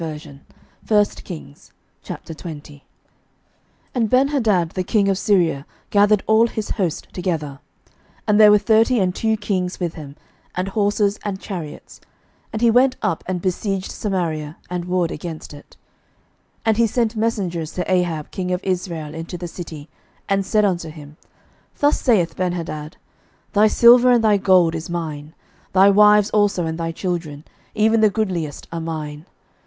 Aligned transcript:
11:020:001 0.01 1.69
And 3.93 4.09
Benhadad 4.09 4.71
the 4.73 4.83
king 4.83 5.07
of 5.09 5.17
Syria 5.19 5.67
gathered 5.91 6.23
all 6.25 6.47
his 6.47 6.71
host 6.71 7.09
together: 7.13 7.59
and 8.25 8.39
there 8.39 8.49
were 8.49 8.57
thirty 8.57 8.97
and 8.97 9.13
two 9.13 9.37
kings 9.37 9.79
with 9.79 9.93
him, 9.93 10.15
and 10.55 10.69
horses, 10.69 11.19
and 11.23 11.39
chariots; 11.39 12.01
and 12.51 12.63
he 12.63 12.71
went 12.71 12.95
up 13.03 13.23
and 13.27 13.43
besieged 13.43 13.91
Samaria, 13.91 14.57
and 14.71 14.85
warred 14.85 15.11
against 15.11 15.53
it. 15.53 15.77
11:020:002 16.65 16.69
And 16.71 16.77
he 16.77 16.87
sent 16.87 17.15
messengers 17.15 17.71
to 17.73 17.91
Ahab 17.91 18.31
king 18.31 18.51
of 18.51 18.63
Israel 18.63 19.13
into 19.13 19.37
the 19.37 19.47
city, 19.47 19.87
and 20.27 20.43
said 20.43 20.65
unto 20.65 20.89
him, 20.89 21.15
Thus 21.77 22.01
saith 22.01 22.35
Benhadad, 22.35 22.93
11:020:003 23.53 23.53
Thy 23.53 23.67
silver 23.67 24.09
and 24.13 24.23
thy 24.23 24.37
gold 24.37 24.73
is 24.73 24.89
mine; 24.89 25.35
thy 25.73 25.91
wives 25.91 26.31
also 26.31 26.65
and 26.65 26.79
thy 26.79 26.91
children, 26.91 27.45
even 27.75 28.01
the 28.01 28.09
goodliest, 28.09 28.67
are 28.71 28.81
mine. 28.81 29.27